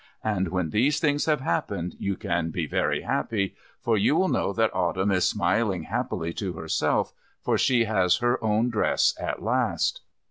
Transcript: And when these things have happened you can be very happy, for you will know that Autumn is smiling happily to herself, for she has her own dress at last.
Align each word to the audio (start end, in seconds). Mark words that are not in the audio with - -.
And 0.23 0.47
when 0.47 0.71
these 0.71 0.99
things 0.99 1.25
have 1.27 1.41
happened 1.41 1.93
you 1.99 2.15
can 2.17 2.49
be 2.49 2.65
very 2.65 3.03
happy, 3.03 3.53
for 3.79 3.97
you 3.99 4.15
will 4.15 4.29
know 4.29 4.51
that 4.51 4.73
Autumn 4.75 5.11
is 5.11 5.29
smiling 5.29 5.83
happily 5.83 6.33
to 6.33 6.53
herself, 6.53 7.13
for 7.43 7.55
she 7.55 7.83
has 7.83 8.17
her 8.17 8.43
own 8.43 8.71
dress 8.71 9.13
at 9.19 9.43
last. 9.43 10.01